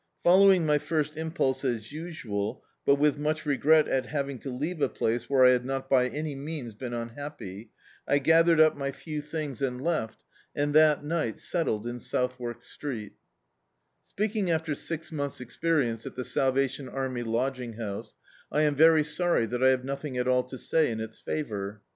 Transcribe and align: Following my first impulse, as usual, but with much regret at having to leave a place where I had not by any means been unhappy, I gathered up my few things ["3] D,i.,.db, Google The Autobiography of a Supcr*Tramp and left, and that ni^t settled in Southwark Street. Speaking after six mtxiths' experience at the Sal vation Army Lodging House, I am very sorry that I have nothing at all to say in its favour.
Following 0.23 0.65
my 0.65 0.79
first 0.79 1.15
impulse, 1.15 1.63
as 1.63 1.91
usual, 1.91 2.63
but 2.87 2.95
with 2.95 3.19
much 3.19 3.45
regret 3.45 3.87
at 3.87 4.07
having 4.07 4.39
to 4.39 4.49
leave 4.49 4.81
a 4.81 4.89
place 4.89 5.29
where 5.29 5.45
I 5.45 5.51
had 5.51 5.63
not 5.63 5.91
by 5.91 6.09
any 6.09 6.33
means 6.33 6.73
been 6.73 6.91
unhappy, 6.95 7.69
I 8.07 8.17
gathered 8.17 8.59
up 8.59 8.75
my 8.75 8.91
few 8.91 9.21
things 9.21 9.59
["3] 9.59 9.67
D,i.,.db, 9.77 9.77
Google 9.77 9.77
The 9.77 9.91
Autobiography 9.91 10.09
of 10.09 10.25
a 10.25 10.25
Supcr*Tramp 10.25 10.55
and 10.55 10.71
left, 10.71 10.73
and 10.73 10.73
that 11.13 11.35
ni^t 11.35 11.39
settled 11.39 11.87
in 11.87 11.99
Southwark 11.99 12.61
Street. 12.63 13.13
Speaking 14.07 14.49
after 14.49 14.73
six 14.73 15.09
mtxiths' 15.11 15.41
experience 15.41 16.05
at 16.07 16.15
the 16.15 16.25
Sal 16.25 16.51
vation 16.53 16.91
Army 16.91 17.21
Lodging 17.21 17.73
House, 17.73 18.15
I 18.51 18.63
am 18.63 18.73
very 18.73 19.03
sorry 19.03 19.45
that 19.45 19.63
I 19.63 19.69
have 19.69 19.85
nothing 19.85 20.17
at 20.17 20.27
all 20.27 20.41
to 20.45 20.57
say 20.57 20.89
in 20.89 20.99
its 20.99 21.19
favour. 21.19 21.83